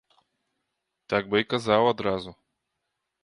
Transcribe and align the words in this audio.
Так 1.13 1.29
бы 1.33 1.43
і 1.43 1.45
казаў 1.55 1.83
адразу. 1.93 2.31